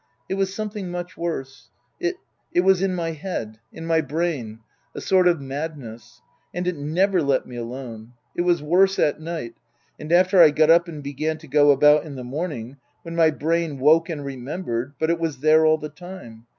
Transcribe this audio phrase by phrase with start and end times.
[0.27, 1.69] It was some thing much worse.
[1.99, 2.15] It
[2.51, 4.61] it was in my head in my brain.
[4.95, 6.23] A sort of madness.
[6.55, 8.13] And it never let me alone.
[8.35, 9.53] It was worse at night,
[9.99, 13.29] and after I got up and b^eran to go about in the morning when my
[13.29, 16.47] brain woke and remembered, but it was there all the time.